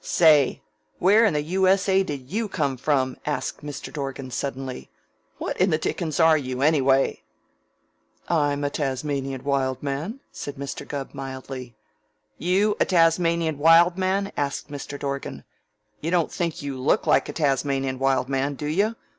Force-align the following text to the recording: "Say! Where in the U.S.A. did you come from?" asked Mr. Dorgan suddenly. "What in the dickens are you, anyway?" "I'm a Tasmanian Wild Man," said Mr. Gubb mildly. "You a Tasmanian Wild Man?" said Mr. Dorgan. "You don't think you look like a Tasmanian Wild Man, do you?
"Say! 0.03 0.63
Where 0.97 1.23
in 1.25 1.35
the 1.35 1.43
U.S.A. 1.43 2.01
did 2.01 2.31
you 2.31 2.47
come 2.47 2.75
from?" 2.75 3.17
asked 3.23 3.63
Mr. 3.63 3.93
Dorgan 3.93 4.31
suddenly. 4.31 4.89
"What 5.37 5.55
in 5.57 5.69
the 5.69 5.77
dickens 5.77 6.19
are 6.19 6.39
you, 6.39 6.63
anyway?" 6.63 7.21
"I'm 8.27 8.63
a 8.63 8.71
Tasmanian 8.71 9.43
Wild 9.43 9.83
Man," 9.83 10.19
said 10.31 10.55
Mr. 10.55 10.87
Gubb 10.87 11.13
mildly. 11.13 11.75
"You 12.39 12.77
a 12.79 12.85
Tasmanian 12.85 13.59
Wild 13.59 13.95
Man?" 13.95 14.31
said 14.35 14.71
Mr. 14.71 14.97
Dorgan. 14.97 15.43
"You 15.99 16.09
don't 16.09 16.31
think 16.31 16.63
you 16.63 16.79
look 16.81 17.05
like 17.05 17.29
a 17.29 17.33
Tasmanian 17.33 17.99
Wild 17.99 18.27
Man, 18.27 18.55
do 18.55 18.65
you? 18.65 18.95